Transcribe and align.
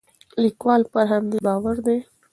لیکوال 0.43 0.81
پر 0.91 1.05
همدې 1.11 1.37
باور 1.45 1.75
دی. 1.85 1.97